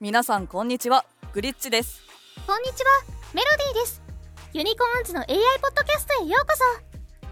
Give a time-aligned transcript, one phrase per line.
[0.00, 1.04] 皆さんこんにちは。
[1.32, 2.02] グリッチです。
[2.48, 2.90] こんにちは。
[3.32, 4.02] メロディーです。
[4.52, 5.26] ユニコーンズの AI
[5.62, 6.56] ポッドキャストへようこ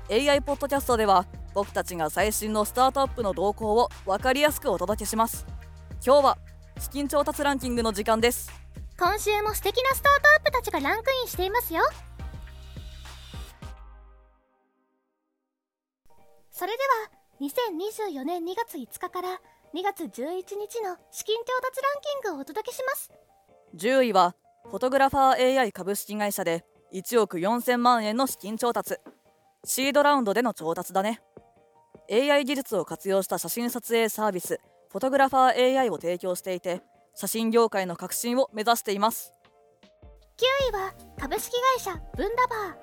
[0.08, 0.14] そ。
[0.14, 5.44] AI ポッドキャストでは僕たちが最新のスタートアップの動向を分かりやすくお届けします。
[6.06, 6.38] 今日は
[6.78, 8.48] 資金調達ランキングの時間です。
[8.96, 11.82] 今週も素敵なスタートアップたちがランクインしていますよ。
[16.52, 17.10] それでは
[17.40, 19.40] 2024年2月5日から
[19.74, 23.10] 2月11日の資金調達ランキングをお届けします。
[23.74, 28.98] 10位はフォトグラファー AI 株式会社で1億4000万円の資金調達。
[29.64, 31.22] シードラウンドでの調達だね。
[32.10, 36.82] AI 技術を活用した写真撮影サービスフォトグラファー AI を提供していて
[37.14, 39.32] 写真業界の革新を目指しています。
[40.36, 42.76] 9位は株式会社ブンダバ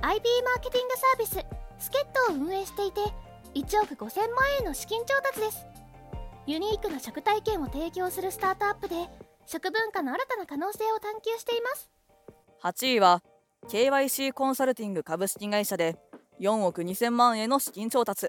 [0.00, 0.16] ー。
[0.16, 1.46] IB マーケティングサービス
[1.78, 3.00] スケットを運営していて
[3.54, 5.71] 1億5000万円の資金調達です
[6.46, 8.96] ユニークな食体験を提供するスタートアップで
[9.46, 11.90] 食文化の新たな可能性を探求しています。
[12.62, 13.22] 8位は
[13.68, 15.96] KYC コンサルティング株式会社で
[16.40, 18.28] 4億2000万円の資金調達。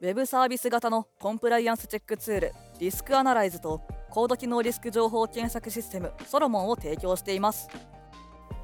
[0.00, 7.68] ウェブサービス型のコンプライアンスチェックツールリスクアナライズとコード機能リスク情報検索システムソロモンを提供しています。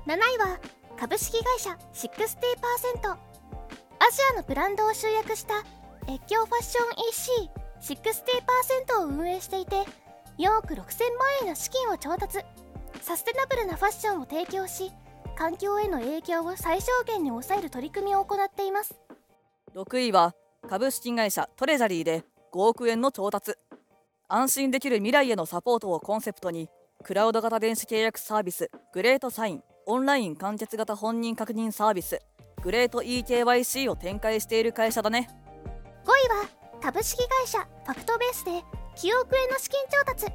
[0.07, 0.61] 7位は
[0.97, 5.55] 株式会社60%アジアのブランドを集約した
[6.09, 9.77] 越境ファッション EC 60%を運営していて
[10.39, 10.87] 4億6000万
[11.43, 12.39] 円の資金を調達。
[13.01, 14.93] サステナブルなファッションを提供し
[15.37, 18.95] 環境への影響を最小限に抑える取り組みを行っています。
[19.75, 20.35] 6位は
[20.69, 23.57] 株式会社トレジャリーで5億円の調達。
[24.29, 26.69] 安心できる未来へのサポートをコンセプトに
[27.03, 32.21] クラウド型電子契約サービスグレートサインオンライン完結型本人確認サービス
[32.63, 35.29] グレート EKYC を展開している会社だね。
[36.05, 38.57] 5位は株式会社ファクトベースで9
[39.23, 40.27] 億円の資金調達。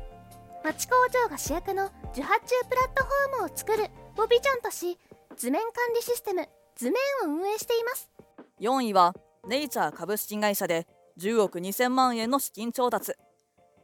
[0.64, 3.84] 町工場が主役の受発注プラットフォームを作る
[4.17, 4.98] をビジョンとし
[5.36, 6.94] 図面管理システム図面
[7.26, 8.10] を運営しています。
[8.61, 9.14] 4位は
[9.45, 10.88] ネイチャー株式会社で
[11.20, 13.14] 10億2000万円の資金調達。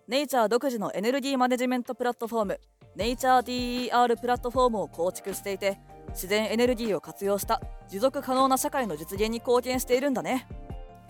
[0.07, 2.59] ネイチャー独自のエネルギーマネジメントプラットフォーム
[2.95, 5.79] ネイチャー DER プラットフォームを構築していて
[6.11, 10.47] 自然エネルギーを活用した持続可能な社会の実現に貢献しているんだね。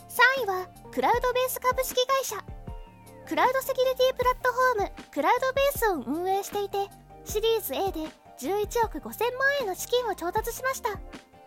[0.09, 2.37] 3位はクラウドベース株式会社。
[3.25, 6.89] クラウドセキュリティプラットフォームクラウドベースを運営していて
[7.23, 9.13] シリーズ A で11億5000万
[9.61, 10.99] 円の資金を調達しました。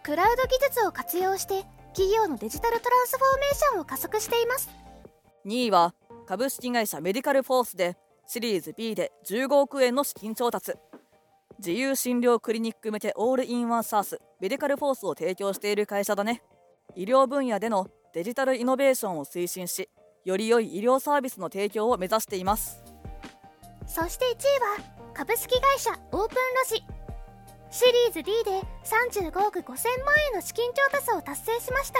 [0.02, 4.70] クラウド技術を活用して企業のデジタルトランスフォーメーションを加速しています。
[5.44, 5.94] 2位は
[6.26, 7.96] 株式会社メディカルフォースで
[8.26, 10.74] シリーズ B で15億円の資金調達。
[11.58, 16.42] 自由診療クリニック向けオールインワンサースメディカルフォースを提供している会社だね。
[16.94, 19.91] 医療分野でのデジタルイノベーションを推進し
[20.25, 22.82] より良い医療サービスの提供を目指しています。
[23.87, 24.32] そして1位
[24.81, 26.82] は株式会社オープンロジ
[27.71, 31.99] シリーズ D で35億5000万円の資金調達を達成しました。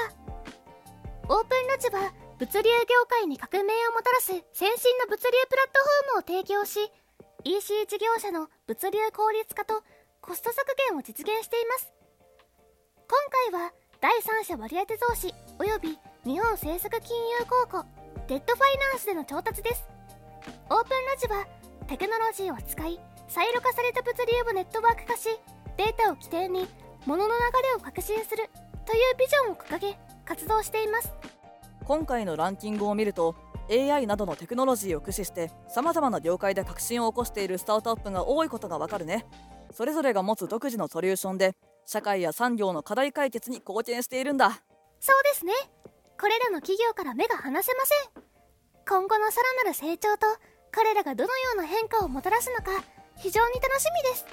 [1.29, 6.81] オープンロジは物流業界に革命をもたらす先進の物流プラットフォームを提供し
[7.45, 9.83] EC 事業者の物流効率化と
[10.23, 11.93] コスト削減を実現しています。
[13.07, 13.73] 今回は
[14.07, 17.85] 第三者割当増資及び日本政策金融公庫
[18.29, 19.85] デッドファイナンスでの調達です。
[20.71, 21.45] オープンラジは
[21.89, 25.29] テクノロジーを使いサイロ化された物流をネットワーク化し
[25.77, 26.69] データを起点に
[27.05, 28.49] 物の流れを革新する
[28.87, 31.13] というビジョンを掲げ活動しています。
[31.85, 33.35] 今回のランキングを見ると
[33.69, 39.27] AI などのテクノロジーを駆使してさまざまな業界で革新を起こしているスタートアップが多いことがわかるね。
[39.73, 41.57] それぞれが持つ独自のソリューションで
[41.87, 44.63] 社会や産業の課題解決に貢献しているんだ。
[45.01, 45.53] そうですね。
[46.21, 48.25] これらの企業から目が離せません。
[48.89, 50.27] 今後のさらなる成長と
[50.71, 52.85] 彼らがどのような変化をもたらすのか
[53.17, 54.27] 非常に楽しみです。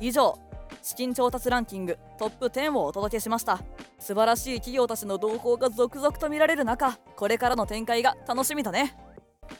[0.00, 0.38] 以上
[0.82, 3.60] 資金調達ランキングトップ10をお届けしました。
[3.98, 8.96] 素晴らしい企業たちの動向が続々と見られる中これからの展開が楽しみだね。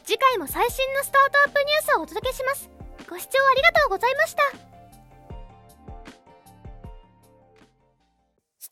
[0.03, 2.69] 次回も最新のスタートアップニュースをお届けします。
[3.09, 4.72] ご視聴ありがとうございました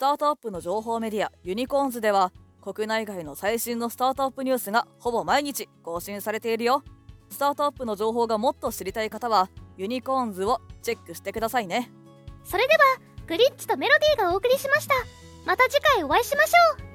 [0.02, 6.84] タートアップの情報メディアユニコーンズでは国内外の最新のスタートアップニュースがほぼ毎日更新されているよ。
[7.30, 11.92] スタートアップの情報がもっと知りたい方はユニコーンズをチェックしてくださいね。
[12.44, 12.80] それでは
[13.28, 14.96] グリッチとメロディーがお送りしました。
[15.46, 16.91] また次回お会いしましょう。